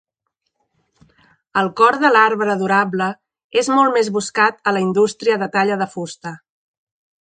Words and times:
El 1.61 1.69
cor 1.81 1.99
de 2.05 2.11
l'arbre 2.15 2.57
durable 2.63 3.11
és 3.63 3.71
molt 3.77 3.97
més 4.01 4.13
buscat 4.19 4.61
a 4.73 4.77
la 4.79 4.85
industria 4.91 5.41
de 5.45 5.55
talla 5.59 5.83
de 5.85 5.93
fusta. 5.97 6.39